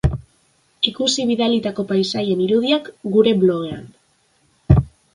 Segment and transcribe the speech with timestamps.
[0.91, 3.89] Ikusi bidalitako paisaien irudiak gure blogean.